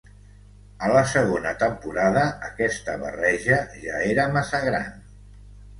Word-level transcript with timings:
A 0.85 0.89
la 0.93 1.03
segona 1.11 1.51
temporada, 1.65 2.23
aquesta 2.49 2.97
barreja 3.05 3.61
ja 3.87 4.05
era 4.15 4.29
massa 4.39 4.67
gran. 4.71 4.95